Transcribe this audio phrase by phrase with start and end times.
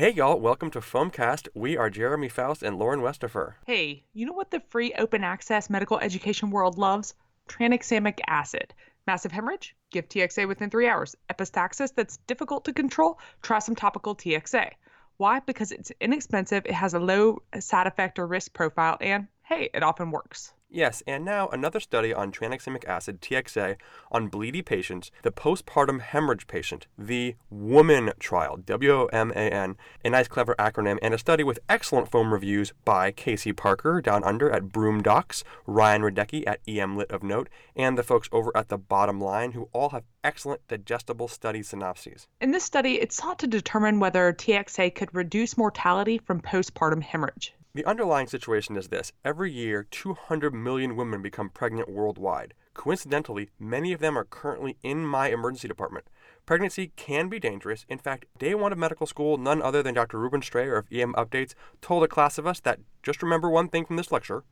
[0.00, 1.48] Hey y'all, welcome to Foamcast.
[1.52, 3.56] We are Jeremy Faust and Lauren Westafer.
[3.66, 7.12] Hey, you know what the free open access medical education world loves?
[7.50, 8.72] Tranexamic acid.
[9.06, 9.76] Massive hemorrhage?
[9.90, 11.16] Give TXA within three hours.
[11.30, 13.18] Epistaxis that's difficult to control?
[13.42, 14.70] Try some topical TXA.
[15.18, 15.40] Why?
[15.40, 19.82] Because it's inexpensive, it has a low side effect or risk profile, and hey, it
[19.82, 20.54] often works.
[20.72, 23.76] Yes, and now another study on tranexamic acid, TXA,
[24.12, 29.76] on bleedy patients, the postpartum hemorrhage patient, the WOMAN trial, W O M A N,
[30.04, 34.22] a nice clever acronym, and a study with excellent foam reviews by Casey Parker down
[34.22, 38.56] under at Broome Docs, Ryan Radecki at EM Lit of Note, and the folks over
[38.56, 42.28] at the bottom line who all have excellent digestible study synopses.
[42.40, 47.54] In this study, it sought to determine whether TXA could reduce mortality from postpartum hemorrhage.
[47.72, 52.52] The underlying situation is this every year, 200 million women become pregnant worldwide.
[52.74, 56.06] Coincidentally, many of them are currently in my emergency department.
[56.46, 57.86] Pregnancy can be dangerous.
[57.88, 60.18] In fact, day one of medical school, none other than Dr.
[60.18, 63.84] Reuben Strayer of EM Updates told a class of us that just remember one thing
[63.84, 64.42] from this lecture.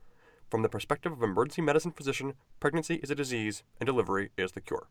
[0.48, 4.60] From the perspective of emergency medicine physician, pregnancy is a disease and delivery is the
[4.60, 4.86] cure.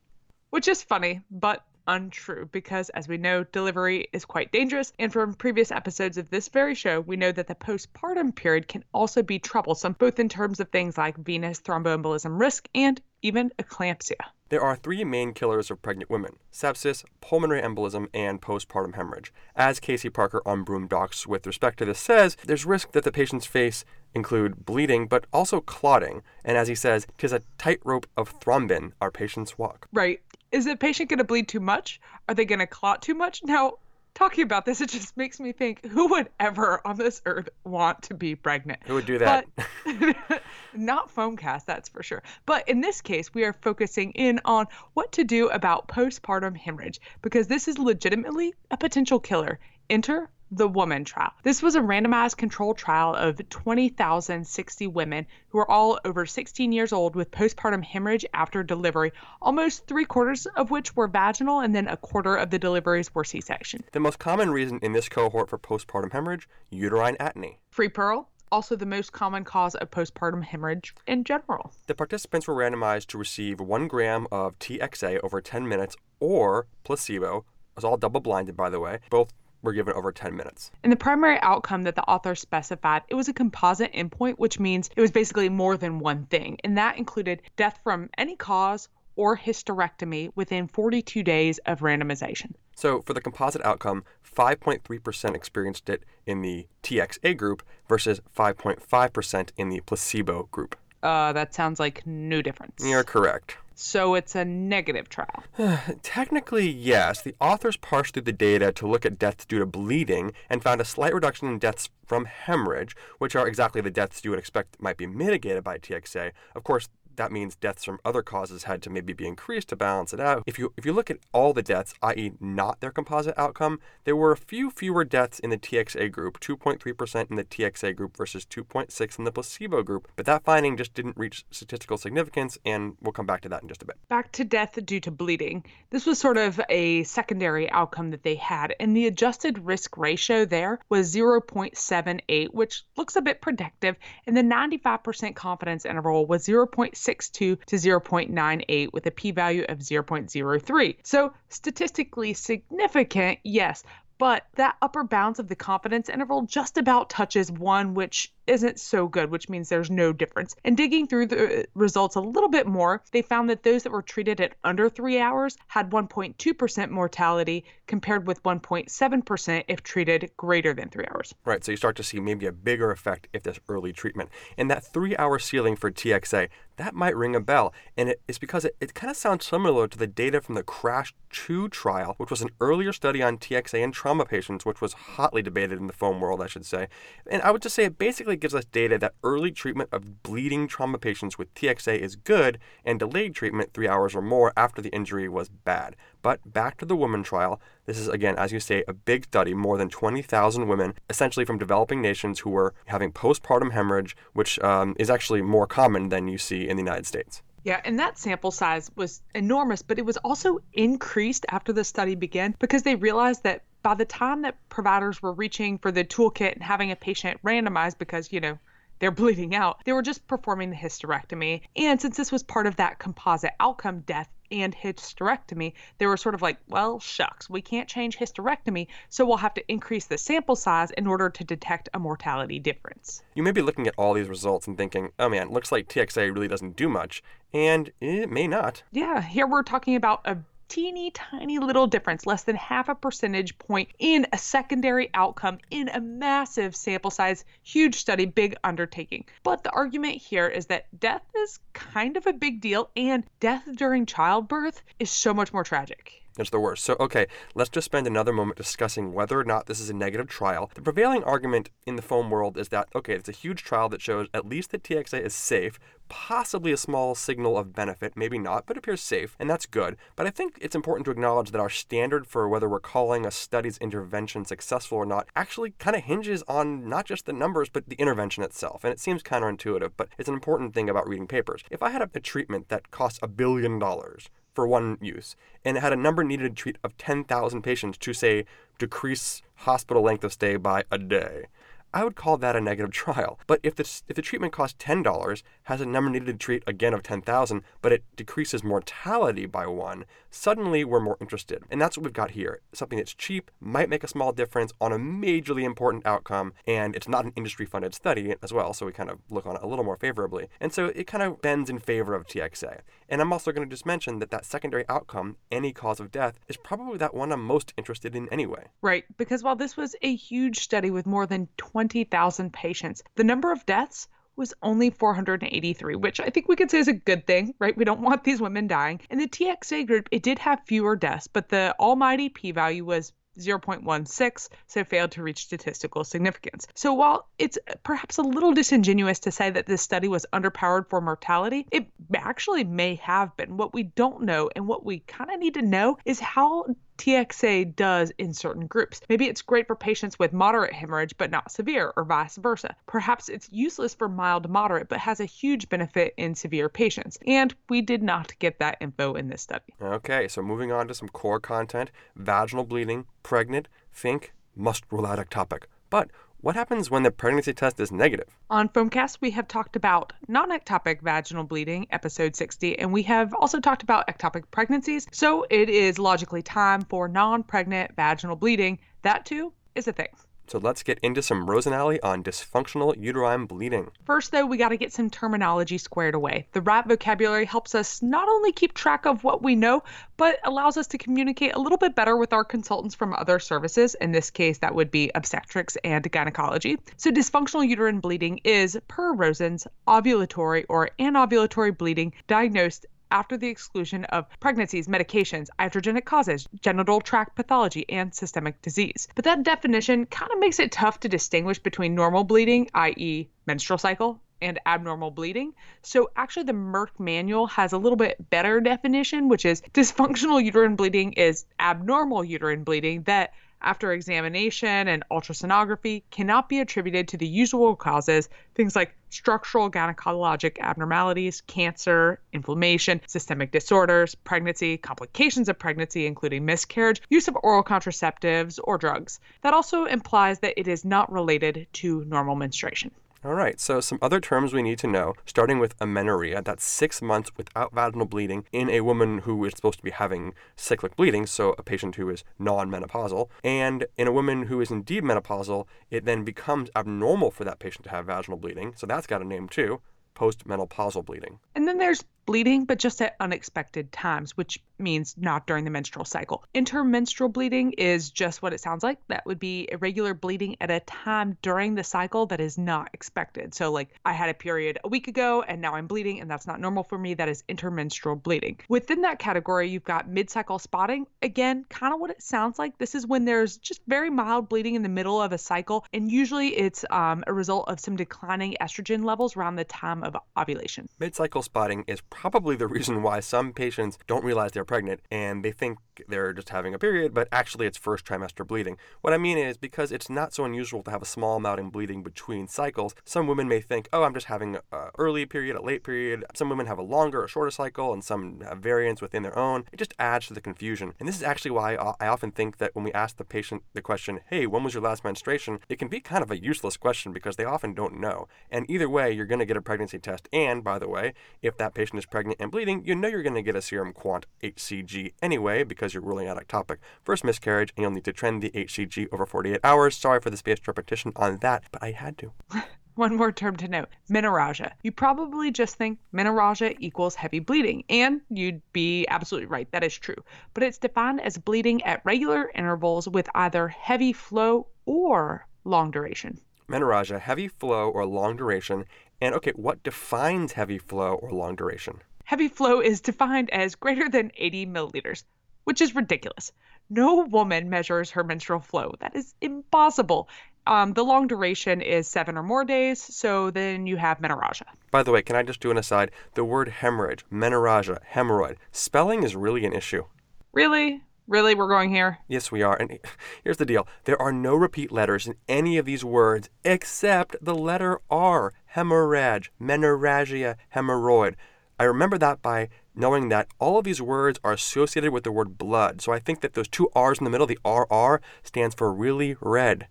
[0.49, 4.93] Which is funny, but untrue because, as we know, delivery is quite dangerous.
[4.99, 8.83] And from previous episodes of this very show, we know that the postpartum period can
[8.93, 14.15] also be troublesome, both in terms of things like venous thromboembolism risk and even eclampsia.
[14.49, 19.33] There are three main killers of pregnant women sepsis, pulmonary embolism, and postpartum hemorrhage.
[19.55, 23.11] As Casey Parker on Broome Docs with respect to this says, there's risk that the
[23.11, 23.83] patients face
[24.15, 26.21] include bleeding, but also clotting.
[26.45, 29.87] And as he says, tis a tightrope of thrombin our patients walk.
[29.91, 30.21] Right.
[30.51, 31.99] Is the patient going to bleed too much?
[32.27, 33.43] Are they going to clot too much?
[33.43, 33.75] Now,
[34.17, 38.03] talking about this, it just makes me think who would ever on this earth want
[38.03, 38.79] to be pregnant?
[38.85, 39.45] Who would do that?
[39.85, 40.41] But,
[40.73, 42.23] not Foamcast, that's for sure.
[42.45, 46.99] But in this case, we are focusing in on what to do about postpartum hemorrhage
[47.21, 49.59] because this is legitimately a potential killer.
[49.89, 51.31] Enter the Woman trial.
[51.43, 56.93] This was a randomized controlled trial of 20,060 women who were all over 16 years
[56.93, 61.87] old with postpartum hemorrhage after delivery, almost three quarters of which were vaginal, and then
[61.87, 63.83] a quarter of the deliveries were C section.
[63.91, 67.57] The most common reason in this cohort for postpartum hemorrhage uterine atony.
[67.71, 71.73] Free pearl, also the most common cause of postpartum hemorrhage in general.
[71.87, 77.39] The participants were randomized to receive one gram of TXA over 10 minutes or placebo.
[77.39, 78.99] It was all double blinded, by the way.
[79.09, 79.33] Both
[79.67, 80.71] were given over 10 minutes.
[80.81, 84.89] And the primary outcome that the author specified, it was a composite endpoint, which means
[84.95, 86.57] it was basically more than one thing.
[86.63, 92.53] And that included death from any cause or hysterectomy within 42 days of randomization.
[92.75, 99.69] So, for the composite outcome, 5.3% experienced it in the TXA group versus 5.5% in
[99.69, 100.77] the placebo group.
[101.03, 102.81] Uh, that sounds like no difference.
[102.81, 103.57] You're correct.
[103.79, 105.43] So it's a negative trial.
[106.01, 107.21] Technically, yes.
[107.21, 110.81] The authors parsed through the data to look at deaths due to bleeding and found
[110.81, 114.81] a slight reduction in deaths from hemorrhage, which are exactly the deaths you would expect
[114.81, 116.31] might be mitigated by TXA.
[116.55, 120.13] Of course, that means deaths from other causes had to maybe be increased to balance
[120.13, 120.43] it out.
[120.45, 124.15] If you if you look at all the deaths, i.e., not their composite outcome, there
[124.15, 128.45] were a few fewer deaths in the TXA group, 2.3% in the TXA group versus
[128.45, 130.07] 2.6 in the placebo group.
[130.15, 133.67] But that finding just didn't reach statistical significance, and we'll come back to that in
[133.67, 133.97] just a bit.
[134.09, 135.65] Back to death due to bleeding.
[135.89, 140.45] This was sort of a secondary outcome that they had, and the adjusted risk ratio
[140.45, 143.95] there was 0.78, which looks a bit predictive,
[144.27, 149.79] and the 95% confidence interval was 0.6 0.62 to 0.98 with a p value of
[149.79, 150.95] 0.03.
[151.03, 153.83] So statistically significant, yes,
[154.17, 159.07] but that upper bounds of the confidence interval just about touches one which isn't so
[159.07, 160.55] good, which means there's no difference.
[160.63, 164.01] And digging through the results a little bit more, they found that those that were
[164.01, 170.89] treated at under three hours had 1.2% mortality compared with 1.7% if treated greater than
[170.89, 171.35] three hours.
[171.45, 174.29] Right, so you start to see maybe a bigger effect if there's early treatment.
[174.57, 177.73] And that three hour ceiling for TXA, that might ring a bell.
[177.97, 180.63] And it, it's because it, it kind of sounds similar to the data from the
[180.63, 184.93] CRASH 2 trial, which was an earlier study on TXA in trauma patients, which was
[184.93, 186.87] hotly debated in the foam world, I should say.
[187.29, 190.67] And I would just say it basically gives us data that early treatment of bleeding
[190.67, 194.89] trauma patients with TXA is good and delayed treatment three hours or more after the
[194.89, 195.95] injury was bad.
[196.27, 197.61] But back to the woman trial.
[197.85, 201.57] This is, again, as you say, a big study, more than 20,000 women, essentially from
[201.57, 206.37] developing nations who were having postpartum hemorrhage, which um, is actually more common than you
[206.37, 207.41] see in the United States.
[207.63, 212.15] Yeah, and that sample size was enormous, but it was also increased after the study
[212.15, 216.55] began because they realized that by the time that providers were reaching for the toolkit
[216.55, 218.59] and having a patient randomized because, you know,
[218.99, 221.61] they're bleeding out, they were just performing the hysterectomy.
[221.77, 226.35] And since this was part of that composite outcome, death and hysterectomy, they were sort
[226.35, 230.55] of like, well, shucks, we can't change hysterectomy, so we'll have to increase the sample
[230.55, 233.23] size in order to detect a mortality difference.
[233.35, 236.33] You may be looking at all these results and thinking, oh man, looks like TXA
[236.33, 237.23] really doesn't do much,
[237.53, 238.83] and it may not.
[238.91, 243.57] Yeah, here we're talking about a teeny tiny little difference, less than half a percentage
[243.57, 249.25] point in a secondary outcome in a massive sample size, huge study, big undertaking.
[249.43, 253.63] But the argument here is that death is kind of a big deal, and death
[253.75, 256.23] during childbirth is so much more tragic.
[256.37, 256.83] It's the worst.
[256.83, 260.27] So, okay, let's just spend another moment discussing whether or not this is a negative
[260.27, 260.69] trial.
[260.75, 264.01] The prevailing argument in the foam world is that, okay, it's a huge trial that
[264.01, 268.65] shows at least that TXA is safe, possibly a small signal of benefit, maybe not,
[268.65, 269.97] but appears safe, and that's good.
[270.15, 273.31] But I think it's important to acknowledge that our standard for whether we're calling a
[273.31, 277.89] study's intervention successful or not actually kind of hinges on not just the numbers, but
[277.89, 278.83] the intervention itself.
[278.83, 281.63] And it seems counterintuitive, but it's an important thing about reading papers.
[281.69, 285.77] If I had a, a treatment that costs a billion dollars, for one use, and
[285.77, 288.43] it had a number needed to treat of 10,000 patients to, say,
[288.79, 291.45] decrease hospital length of stay by a day.
[291.93, 293.39] I would call that a negative trial.
[293.45, 296.95] But if the, if the treatment costs $10, has a number needed to treat again
[296.95, 300.05] of 10,000, but it decreases mortality by one,
[300.37, 301.63] suddenly we're more interested.
[301.69, 302.61] And that's what we've got here.
[302.73, 307.07] Something that's cheap, might make a small difference on a majorly important outcome, and it's
[307.07, 309.67] not an industry funded study as well, so we kind of look on it a
[309.67, 310.47] little more favorably.
[310.59, 312.81] And so it kind of bends in favor of TXA.
[313.09, 316.39] And I'm also going to just mention that that secondary outcome, any cause of death,
[316.47, 318.67] is probably that one I'm most interested in anyway.
[318.81, 323.51] Right, because while this was a huge study with more than 20,000 patients, the number
[323.51, 327.53] of deaths was only 483, which I think we could say is a good thing,
[327.59, 327.75] right?
[327.75, 329.01] We don't want these women dying.
[329.09, 333.13] In the TXA group, it did have fewer deaths, but the almighty p value was
[333.37, 336.67] 0.16, so failed to reach statistical significance.
[336.73, 341.01] So while it's perhaps a little disingenuous to say that this study was underpowered for
[341.01, 343.57] mortality, it actually may have been.
[343.57, 346.65] What we don't know and what we kind of need to know is how
[346.97, 349.01] TXA does in certain groups.
[349.09, 352.75] Maybe it's great for patients with moderate hemorrhage but not severe, or vice versa.
[352.85, 357.17] Perhaps it's useless for mild to moderate but has a huge benefit in severe patients.
[357.25, 359.73] And we did not get that info in this study.
[359.81, 365.19] Okay, so moving on to some core content vaginal bleeding, pregnant, think, must rule out
[365.19, 365.63] ectopic.
[365.89, 366.11] But
[366.41, 368.27] what happens when the pregnancy test is negative?
[368.49, 373.33] On Foamcast, we have talked about non ectopic vaginal bleeding, episode 60, and we have
[373.33, 375.07] also talked about ectopic pregnancies.
[375.11, 378.79] So it is logically time for non pregnant vaginal bleeding.
[379.01, 380.09] That too is a thing.
[380.47, 383.91] So let's get into some Rosanelli on dysfunctional uterine bleeding.
[384.05, 386.47] First, though, we got to get some terminology squared away.
[386.53, 389.83] The right vocabulary helps us not only keep track of what we know,
[390.15, 393.95] but allows us to communicate a little bit better with our consultants from other services.
[393.95, 396.77] In this case, that would be obstetrics and gynecology.
[396.95, 404.05] So, dysfunctional uterine bleeding is, per Rosen's, ovulatory or anovulatory bleeding diagnosed after the exclusion
[404.05, 409.07] of pregnancies, medications, iatrogenic causes, genital tract pathology, and systemic disease.
[409.15, 413.77] But that definition kind of makes it tough to distinguish between normal bleeding, i.e., menstrual
[413.77, 415.53] cycle, and abnormal bleeding.
[415.81, 420.75] So actually the Merck manual has a little bit better definition, which is dysfunctional uterine
[420.75, 427.27] bleeding is abnormal uterine bleeding that after examination and ultrasonography cannot be attributed to the
[427.27, 436.05] usual causes, things like structural gynecologic abnormalities, cancer, inflammation, systemic disorders, pregnancy, complications of pregnancy,
[436.05, 439.19] including miscarriage, use of oral contraceptives, or drugs.
[439.41, 442.91] That also implies that it is not related to normal menstruation.
[443.23, 446.43] All right, so some other terms we need to know, starting with amenorrhea.
[446.43, 450.35] That's six months without vaginal bleeding in a woman who is supposed to be having
[450.55, 453.29] cyclic bleeding, so a patient who is non menopausal.
[453.43, 457.85] And in a woman who is indeed menopausal, it then becomes abnormal for that patient
[457.85, 459.81] to have vaginal bleeding, so that's got a name too
[460.17, 461.39] postmenopausal bleeding.
[461.53, 466.05] And then there's bleeding, but just at unexpected times, which means not during the menstrual
[466.05, 466.43] cycle.
[466.53, 468.99] Intermenstrual bleeding is just what it sounds like.
[469.07, 473.55] That would be irregular bleeding at a time during the cycle that is not expected.
[473.55, 476.45] So, like, I had a period a week ago and now I'm bleeding, and that's
[476.45, 477.15] not normal for me.
[477.15, 478.59] That is intermenstrual bleeding.
[478.69, 481.07] Within that category, you've got mid cycle spotting.
[481.21, 482.77] Again, kind of what it sounds like.
[482.77, 486.11] This is when there's just very mild bleeding in the middle of a cycle, and
[486.11, 490.87] usually it's um, a result of some declining estrogen levels around the time of ovulation.
[490.99, 495.45] Mid cycle spotting is probably the reason why some patients don't realize they're pregnant and
[495.45, 498.77] they think they're just having a period, but actually it's first trimester bleeding.
[499.01, 501.71] What I mean is because it's not so unusual to have a small amount of
[501.71, 505.61] bleeding between cycles, some women may think, oh, I'm just having an early period, a
[505.61, 506.25] late period.
[506.33, 509.65] Some women have a longer or shorter cycle, and some have variants within their own.
[509.71, 510.93] It just adds to the confusion.
[510.99, 513.81] And this is actually why I often think that when we ask the patient the
[513.81, 515.59] question, hey, when was your last menstruation?
[515.69, 518.27] It can be kind of a useless question because they often don't know.
[518.49, 520.27] And either way, you're going to get a pregnancy test.
[520.31, 523.35] And by the way, if that patient is pregnant and bleeding, you know you're going
[523.35, 527.83] to get a serum quant HCG anyway because you're ruling out ectopic first miscarriage and
[527.83, 529.95] you'll need to trend the HCG over 48 hours.
[529.95, 532.31] Sorry for the spaced repetition on that, but I had to.
[532.97, 534.71] One more term to note menorrhagia.
[534.81, 539.71] You probably just think menorrhagia equals heavy bleeding, and you'd be absolutely right.
[539.71, 540.15] That is true.
[540.55, 546.39] But it's defined as bleeding at regular intervals with either heavy flow or long duration.
[546.67, 548.83] Menorrhagia, heavy flow or long duration.
[549.19, 552.01] And okay, what defines heavy flow or long duration?
[552.23, 555.23] Heavy flow is defined as greater than 80 milliliters,
[555.63, 556.51] which is ridiculous.
[556.89, 558.93] No woman measures her menstrual flow.
[558.99, 560.29] That is impossible.
[560.67, 564.65] Um, the long duration is seven or more days, so then you have menorrhagia.
[564.91, 566.11] By the way, can I just do an aside?
[566.33, 570.03] The word hemorrhage, menorrhagia, hemorrhoid, spelling is really an issue.
[570.51, 571.01] Really?
[571.27, 571.55] Really?
[571.55, 572.19] We're going here?
[572.29, 572.75] Yes, we are.
[572.75, 572.99] And
[573.43, 577.55] here's the deal there are no repeat letters in any of these words except the
[577.55, 581.33] letter R hemorrhage, menorrhagia, hemorrhoid.
[581.79, 585.57] I remember that by knowing that all of these words are associated with the word
[585.57, 585.99] blood.
[585.99, 589.35] So I think that those two R's in the middle, the RR, stands for really
[589.41, 589.87] red.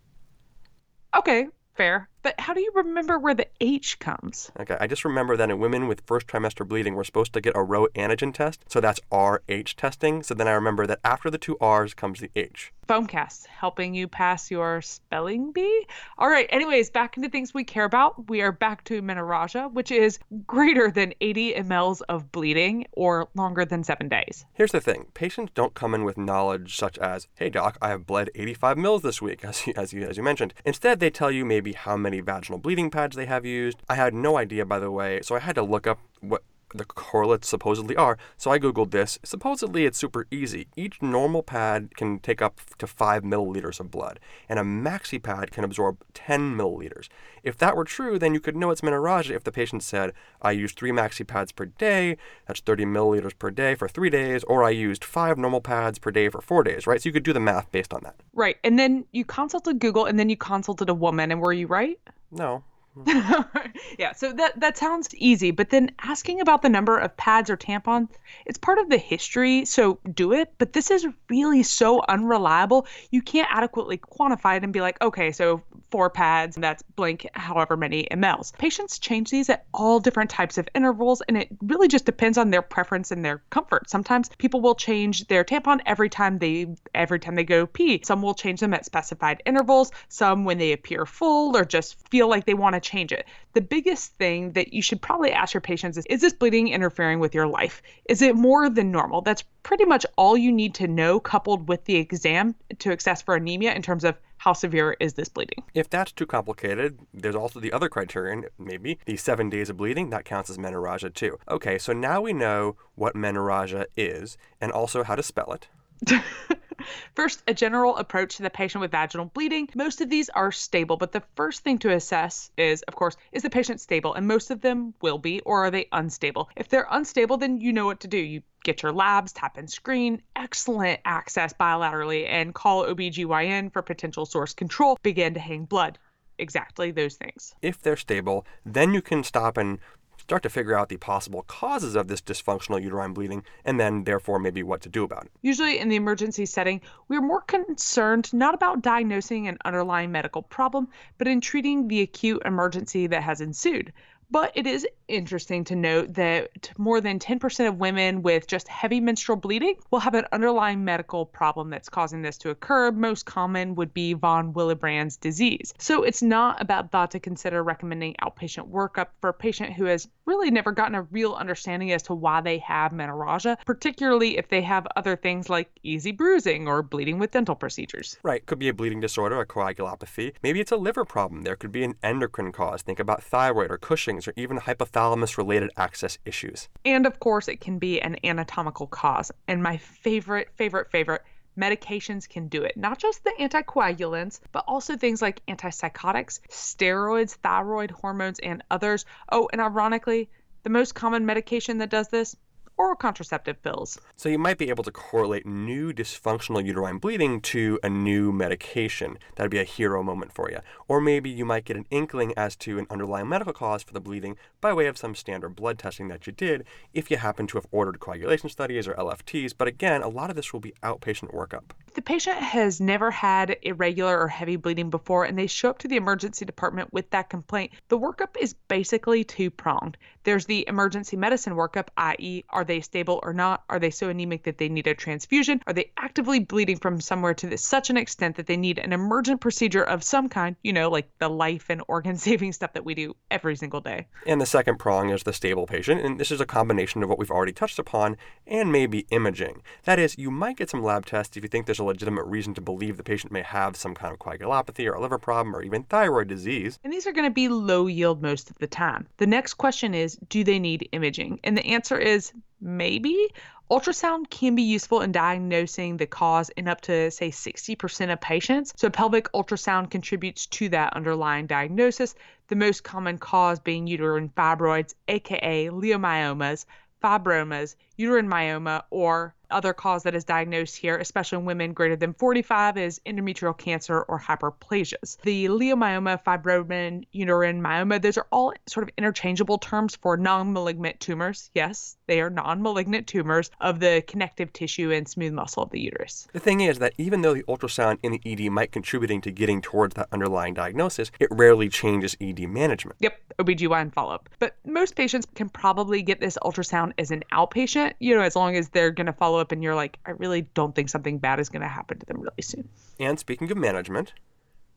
[1.17, 2.09] Okay, fair.
[2.27, 4.51] But how do you remember where the H comes?
[4.59, 7.55] Okay, I just remember that in women with first trimester bleeding, we're supposed to get
[7.55, 8.65] a Rho antigen test.
[8.67, 10.25] So that's RH testing.
[10.25, 12.73] So then I remember that after the two R's comes the H.
[12.89, 15.87] Foamcast, helping you pass your spelling bee.
[16.19, 18.29] All right, anyways, back into things we care about.
[18.29, 23.65] We are back to menorrhagia, which is greater than 80 mLs of bleeding or longer
[23.65, 24.45] than seven days.
[24.53, 28.07] Here's the thing patients don't come in with knowledge such as, hey, doc, I have
[28.07, 30.55] bled 85 mils this week, as you, as you, as you mentioned.
[30.65, 33.79] Instead, they tell you maybe how many vaginal bleeding pads they have used.
[33.89, 36.43] I had no idea, by the way, so I had to look up what
[36.79, 38.19] the correlates supposedly are.
[38.37, 39.19] So I googled this.
[39.23, 40.69] Supposedly it's super easy.
[40.77, 45.51] Each normal pad can take up to 5 milliliters of blood, and a maxi pad
[45.51, 47.09] can absorb 10 milliliters.
[47.43, 50.51] If that were true, then you could know it's menorrhagia if the patient said, I
[50.51, 52.17] used 3 maxi pads per day,
[52.47, 56.11] that's 30 milliliters per day for 3 days, or I used 5 normal pads per
[56.11, 57.01] day for 4 days, right?
[57.01, 58.17] So you could do the math based on that.
[58.33, 58.57] Right.
[58.65, 61.99] And then you consulted Google and then you consulted a woman, and were you right?
[62.31, 62.65] No,
[63.99, 67.57] yeah, so that that sounds easy, but then asking about the number of pads or
[67.57, 68.09] tampons,
[68.47, 72.87] it's part of the history, so do it, but this is really so unreliable.
[73.11, 77.77] You can't adequately quantify it and be like, okay, so four pads, that's blank however
[77.77, 78.57] many mLs.
[78.57, 82.51] Patients change these at all different types of intervals, and it really just depends on
[82.51, 83.91] their preference and their comfort.
[83.91, 88.01] Sometimes people will change their tampon every time they every time they go pee.
[88.05, 92.29] Some will change them at specified intervals, some when they appear full or just feel
[92.29, 93.27] like they want to change it.
[93.53, 97.21] The biggest thing that you should probably ask your patients is Is this bleeding interfering
[97.21, 97.83] with your life?
[98.09, 99.21] Is it more than normal?
[99.21, 103.35] That's pretty much all you need to know, coupled with the exam to assess for
[103.35, 105.63] anemia in terms of how severe is this bleeding?
[105.75, 110.11] If that's too complicated, there's also the other criterion, maybe the seven days of bleeding,
[110.11, 111.39] that counts as menorrhagia too.
[111.49, 115.69] Okay, so now we know what menorrhagia is and also how to spell it.
[117.15, 119.69] First, a general approach to the patient with vaginal bleeding.
[119.75, 123.43] Most of these are stable, but the first thing to assess is, of course, is
[123.43, 124.15] the patient stable?
[124.15, 126.49] And most of them will be, or are they unstable?
[126.57, 128.19] If they're unstable, then you know what to do.
[128.19, 134.27] You get your labs, tap and screen, excellent access bilaterally, and call OBGYN for potential
[134.27, 135.99] source control, begin to hang blood
[136.39, 137.55] exactly those things.
[137.63, 139.79] If they're stable, then you can stop and
[140.27, 144.41] start to figure out the possible causes of this dysfunctional uterine bleeding, and then therefore
[144.41, 145.31] maybe what to do about it.
[145.41, 150.43] Usually in the emergency setting, we are more concerned not about diagnosing an underlying medical
[150.43, 153.93] problem, but in treating the acute emergency that has ensued.
[154.31, 159.01] But it is interesting to note that more than 10% of women with just heavy
[159.01, 162.91] menstrual bleeding will have an underlying medical problem that's causing this to occur.
[162.91, 165.73] Most common would be von Willebrand's disease.
[165.79, 170.09] So it's not about thought to consider recommending outpatient workup for a patient who has
[170.25, 174.61] really never gotten a real understanding as to why they have menorrhagia, particularly if they
[174.61, 178.19] have other things like easy bruising or bleeding with dental procedures.
[178.25, 180.35] Right, could be a bleeding disorder, a coagulopathy.
[180.43, 181.43] Maybe it's a liver problem.
[181.43, 182.83] There could be an endocrine cause.
[182.83, 183.79] Think about thyroid or
[184.17, 186.69] Cushing's or even hypothalamus related access issues.
[186.85, 189.31] And of course, it can be an anatomical cause.
[189.47, 191.23] And my favorite, favorite, favorite
[191.59, 192.77] medications can do it.
[192.77, 199.05] Not just the anticoagulants, but also things like antipsychotics, steroids, thyroid hormones, and others.
[199.31, 200.29] Oh, and ironically,
[200.65, 202.37] the most common medication that does this
[202.77, 203.99] oral contraceptive pills.
[204.17, 209.19] So you might be able to correlate new dysfunctional uterine bleeding to a new medication.
[209.37, 210.59] That'd be a hero moment for you.
[210.89, 214.01] Or maybe you might get an inkling as to an underlying medical cause for the
[214.01, 217.59] bleeding by way of some standard blood testing that you did if you happen to
[217.59, 219.53] have ordered coagulation studies or LFTs.
[219.57, 221.71] But again, a lot of this will be outpatient workup.
[221.97, 225.89] The patient has never had irregular or heavy bleeding before and they show up to
[225.89, 229.97] the emergency department with that complaint, the workup is basically two pronged.
[230.25, 233.63] There's the emergency medicine workup, i.e., are they stable or not?
[233.71, 235.63] Are they so anemic that they need a transfusion?
[235.67, 239.41] Are they actively bleeding from somewhere to such an extent that they need an emergent
[239.41, 242.95] procedure of some kind, you know, like the life and organ saving stuff that we
[242.95, 244.09] do every single day?
[244.27, 247.19] And the second prong is the stable patient, and this is a combination of what
[247.19, 249.63] we've already touched upon and maybe imaging.
[249.85, 252.55] That is, you might get some lab tests if you think there's a legitimate reason
[252.55, 255.63] to believe the patient may have some kind of coagulopathy or a liver problem or
[255.63, 256.79] even thyroid disease.
[256.85, 259.07] And these are going to be low yield most of the time.
[259.17, 261.41] The next question is do they need imaging?
[261.45, 263.29] And the answer is maybe.
[263.69, 268.73] Ultrasound can be useful in diagnosing the cause in up to, say, 60% of patients.
[268.77, 272.15] So, pelvic ultrasound contributes to that underlying diagnosis,
[272.47, 276.65] the most common cause being uterine fibroids, aka leiomyomas,
[277.03, 282.13] fibromas, uterine myoma, or other cause that is diagnosed here, especially in women greater than
[282.15, 285.21] 45, is endometrial cancer or hyperplasias.
[285.23, 291.01] The leiomyoma, fibroma, uterine myoma, those are all sort of interchangeable terms for non malignant
[291.01, 291.51] tumors.
[291.55, 295.81] Yes, they are non malignant tumors of the connective tissue and smooth muscle of the
[295.81, 296.29] uterus.
[296.33, 299.61] The thing is that even though the ultrasound in the ED might contributing to getting
[299.61, 302.97] towards that underlying diagnosis, it rarely changes ED management.
[303.01, 304.29] Yep, OBGYN follow up.
[304.39, 308.57] But most patients can probably get this ultrasound as an outpatient, you know, as long
[308.57, 311.41] as they're going to follow up and you're like, I really don't think something bad
[311.41, 312.69] is going to happen to them really soon.
[312.99, 314.13] And speaking of management,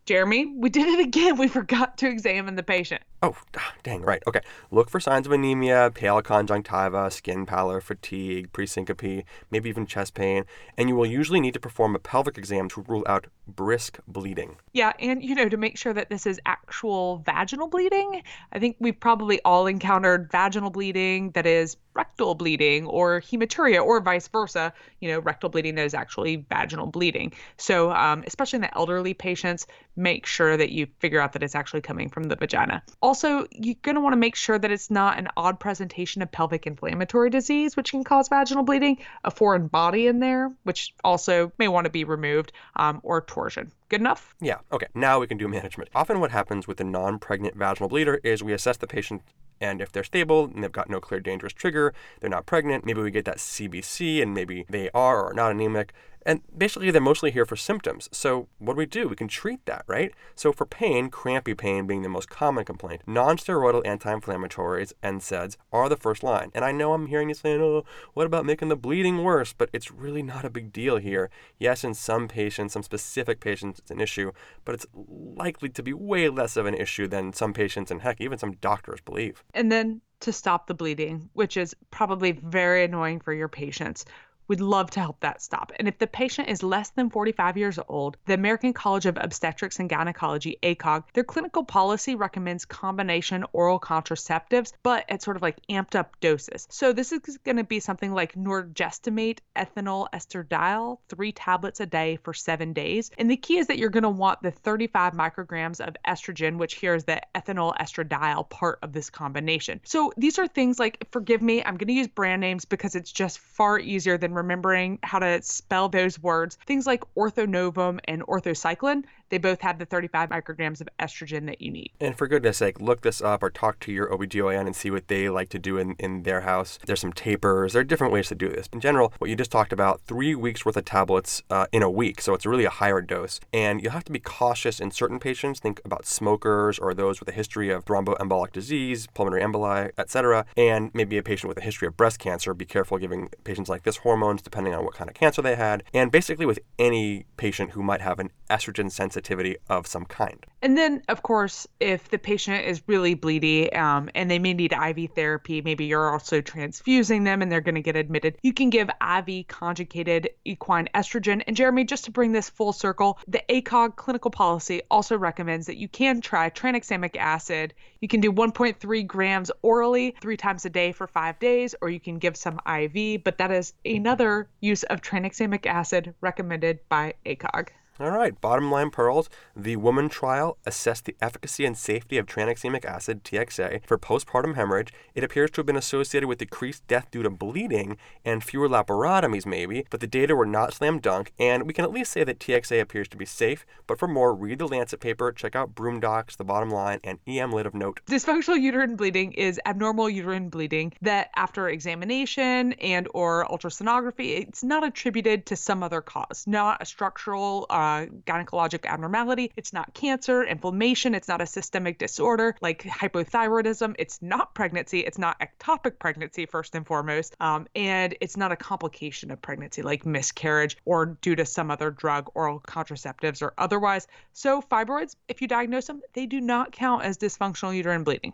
[0.10, 1.38] Jeremy, we did it again.
[1.40, 3.04] We forgot to examine the patient.
[3.22, 4.24] Oh, ah, dang, right.
[4.26, 4.42] Okay.
[4.72, 10.46] Look for signs of anemia, pale conjunctiva, skin pallor, fatigue, presyncope, maybe even chest pain,
[10.78, 14.58] and you will usually need to perform a pelvic exam to rule out brisk bleeding.
[14.74, 18.78] Yeah, and you know, to make sure that this is actual vaginal bleeding, I think
[18.80, 24.72] we've probably all encountered vaginal bleeding that is rectal bleeding or hematuria or vice versa,
[25.02, 27.34] you know, rectal bleeding that is actually vaginal bleeding.
[27.58, 31.56] So, um, especially in the elderly patients, make sure that you figure out that it's
[31.56, 32.82] actually coming from the vagina.
[33.02, 36.32] Also, you're going to want to make sure that it's not an odd presentation of
[36.32, 41.52] pelvic inflammatory disease, which can cause vaginal bleeding, a foreign body in there, which also
[41.60, 43.74] may want to be removed, um, or torsion.
[43.90, 44.36] Good enough?
[44.40, 44.88] Yeah, okay.
[44.96, 45.90] Now we can do management.
[45.94, 49.24] Often, what happens with a non pregnant vaginal bleeder is we assess the patient
[49.62, 53.02] and if they're stable and they've got no clear dangerous trigger, they're not pregnant, maybe
[53.02, 55.94] we get that CBC and maybe they are or are not anemic.
[56.26, 58.10] And basically, they're mostly here for symptoms.
[58.12, 59.08] So, what do we do?
[59.08, 60.12] We can treat that, right?
[60.36, 65.58] So, for pain, crampy pain being the most common complaint, non steroidal anti inflammatories, NSAIDs,
[65.72, 66.52] are the first line.
[66.54, 69.54] And I know I'm hearing you saying, oh, what about making the bleeding worse?
[69.54, 71.30] But it's really not a big deal here.
[71.58, 74.32] Yes, in some patients, some specific patients, it's an issue,
[74.66, 78.20] but it's likely to be way less of an issue than some patients and heck,
[78.20, 79.44] even some doctors believe.
[79.54, 84.06] And then to stop the bleeding, which is probably very annoying for your patients.
[84.50, 85.72] We'd love to help that stop.
[85.78, 89.80] And if the patient is less than 45 years old, the American College of Obstetrics
[89.80, 95.60] and Gynecology, ACOG, their clinical policy recommends combination oral contraceptives, but at sort of like
[95.70, 96.68] amped up doses.
[96.72, 102.18] So this is going to be something like norgestimate ethinyl estradiol, three tablets a day
[102.24, 103.12] for seven days.
[103.20, 106.74] And the key is that you're going to want the 35 micrograms of estrogen, which
[106.74, 109.80] here is the ethinyl estradiol part of this combination.
[109.86, 113.12] So these are things like, forgive me, I'm going to use brand names because it's
[113.12, 116.58] just far easier than remembering how to spell those words.
[116.66, 121.72] Things like Ortho-Novum and Ortho-Cyclen, they both have the 35 micrograms of estrogen that you
[121.72, 121.92] need.
[122.00, 125.08] And for goodness sake, look this up or talk to your OBGYN and see what
[125.08, 126.80] they like to do in, in their house.
[126.86, 127.74] There's some tapers.
[127.74, 128.68] There are different ways to do this.
[128.74, 131.90] In general, what you just talked about, three weeks worth of tablets uh, in a
[131.90, 132.22] week.
[132.22, 133.40] So it's really a higher dose.
[133.54, 135.60] And you'll have to be cautious in certain patients.
[135.60, 140.46] Think about smokers or those with a history of thromboembolic disease, pulmonary emboli, etc.
[140.58, 142.54] And maybe a patient with a history of breast cancer.
[142.54, 145.84] Be careful giving patients like this hormones depending on what kind of cancer they had.
[145.94, 150.46] And basically with any patient who might have an estrogen sensitivity of some kind.
[150.62, 154.74] And then, of course, if the patient is really bleedy um, and they may need
[154.74, 158.70] IV therapy, maybe you're also transfusing them and they're going to get admitted, you can
[158.70, 161.44] give IV conjugated equine estrogen.
[161.48, 165.78] And Jeremy, just to bring this full circle, the ACOG clinical policy also recommends that
[165.78, 167.74] you can try tranexamic acid.
[168.02, 172.00] You can do 1.3 grams orally three times a day for five days, or you
[172.00, 177.70] can give some IV, but that is another use of tranexamic acid recommended by ACOG.
[178.02, 179.30] All right, bottom line pearls.
[179.58, 184.94] The woman trial assessed the efficacy and safety of tranexamic acid, TXA, for postpartum hemorrhage.
[185.16, 189.46] It appears to have been associated with decreased death due to bleeding and fewer laparotomies,
[189.46, 192.40] maybe, but the data were not slam dunk, and we can at least say that
[192.40, 193.66] TXA appears to be safe.
[193.86, 197.20] But for more, read the Lancet paper, check out Broome Docs, The Bottom Line, and
[197.28, 198.00] EM Lit of Note.
[198.08, 204.86] Dysfunctional uterine bleeding is abnormal uterine bleeding that after examination and or ultrasonography, it's not
[204.86, 209.52] attributed to some other cause, not a structural uh, uh, gynecologic abnormality.
[209.56, 211.16] It's not cancer, inflammation.
[211.16, 213.96] It's not a systemic disorder like hypothyroidism.
[213.98, 215.00] It's not pregnancy.
[215.00, 217.36] It's not ectopic pregnancy, first and foremost.
[217.40, 221.92] Um, and it's not a complication of pregnancy like miscarriage or due to some other
[221.92, 224.08] drug, oral contraceptives, or otherwise.
[224.34, 228.34] So, fibroids, if you diagnose them, they do not count as dysfunctional uterine bleeding.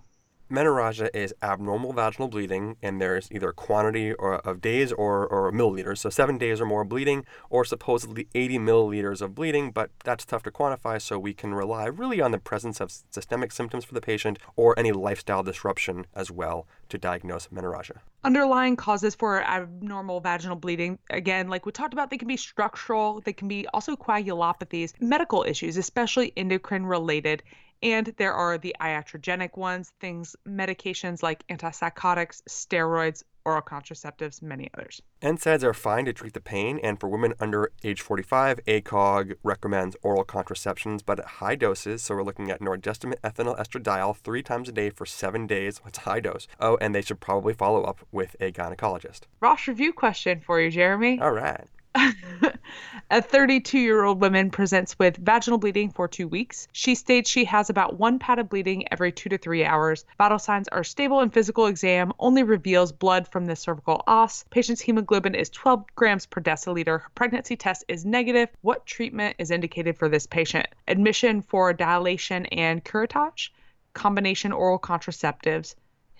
[0.49, 5.97] Menorrhagia is abnormal vaginal bleeding, and there's either quantity or, of days or, or milliliters,
[5.97, 10.43] so seven days or more bleeding, or supposedly 80 milliliters of bleeding, but that's tough
[10.43, 14.01] to quantify, so we can rely really on the presence of systemic symptoms for the
[14.01, 17.97] patient or any lifestyle disruption as well to diagnose menorrhagia.
[18.23, 23.19] Underlying causes for abnormal vaginal bleeding, again, like we talked about, they can be structural,
[23.21, 27.41] they can be also coagulopathies, medical issues, especially endocrine related,
[27.81, 35.01] and there are the iatrogenic ones, things, medications like antipsychotics, steroids, oral contraceptives, many others.
[35.21, 39.95] NSAIDs are fine to treat the pain, and for women under age 45, ACOG recommends
[40.01, 42.01] oral contraceptions, but at high doses.
[42.01, 45.79] So we're looking at norgestimate ethinyl estradiol three times a day for seven days.
[45.85, 46.47] It's high dose.
[46.59, 49.21] Oh, and they should probably follow up with a gynecologist.
[49.39, 51.19] Rosh review question for you, Jeremy.
[51.21, 51.67] All right.
[53.09, 56.67] a 32 year old woman presents with vaginal bleeding for two weeks.
[56.71, 60.05] She states she has about one pad of bleeding every two to three hours.
[60.17, 64.45] Vital signs are stable and physical exam only reveals blood from the cervical os.
[64.49, 67.01] Patient's hemoglobin is 12 grams per deciliter.
[67.01, 68.49] Her pregnancy test is negative.
[68.61, 70.67] What treatment is indicated for this patient?
[70.87, 73.49] Admission for dilation and curettage,
[73.93, 75.75] combination oral contraceptives,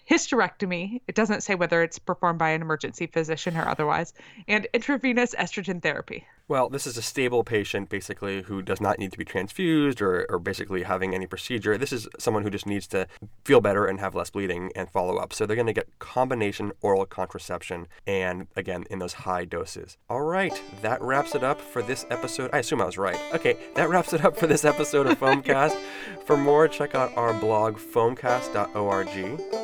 [0.09, 1.01] hysterectomy.
[1.07, 4.13] It doesn't say whether it's performed by an emergency physician or otherwise,
[4.47, 6.25] and intravenous estrogen therapy.
[6.47, 10.27] Well, this is a stable patient basically who does not need to be transfused or,
[10.29, 11.75] or basically having any procedure.
[11.75, 13.07] This is someone who just needs to
[13.43, 15.33] feel better and have less bleeding and follow up.
[15.33, 19.97] So they're going to get combination oral contraception and again in those high doses.
[20.07, 22.51] All right, that wraps it up for this episode.
[22.53, 23.19] I assume I was right.
[23.33, 25.75] Okay, that wraps it up for this episode of Foamcast.
[26.25, 29.07] for more, check out our blog foamcast.org.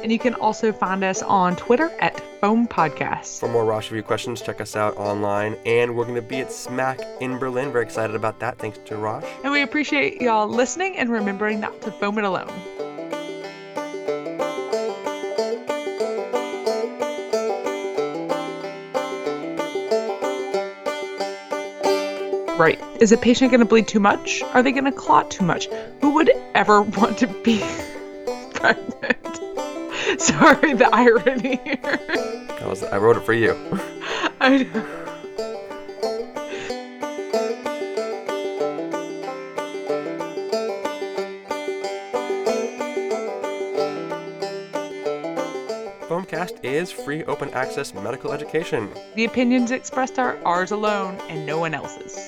[0.03, 3.39] And you can also find us on Twitter at Foam Podcast.
[3.39, 5.55] For more Rosh Review questions, check us out online.
[5.63, 7.71] And we're going to be at SMACC in Berlin.
[7.71, 8.57] Very excited about that.
[8.57, 9.23] Thanks to Rosh.
[9.43, 12.49] And we appreciate y'all listening and remembering not to foam it alone.
[22.57, 22.79] Right.
[22.99, 24.41] Is a patient going to bleed too much?
[24.53, 25.67] Are they going to clot too much?
[26.01, 27.59] Who would ever want to be
[28.55, 29.30] pregnant?
[30.17, 31.99] Sorry, the irony here.
[32.61, 33.53] I, was, I wrote it for you.
[34.41, 35.01] I know.
[46.07, 48.89] Foamcast is free open access medical education.
[49.15, 52.20] The opinions expressed are ours alone and no one else's.